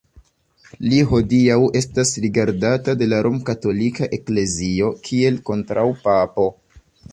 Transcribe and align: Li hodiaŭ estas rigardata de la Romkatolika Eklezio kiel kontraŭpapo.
Li 0.93 1.01
hodiaŭ 1.11 1.57
estas 1.79 2.13
rigardata 2.23 2.97
de 3.03 3.09
la 3.13 3.21
Romkatolika 3.29 4.09
Eklezio 4.19 4.91
kiel 5.11 5.41
kontraŭpapo. 5.53 6.51